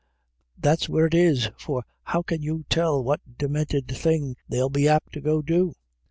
[0.57, 5.13] "That's where it is; for how can you tell what deminted thing they'll be apt
[5.13, 5.75] to go do?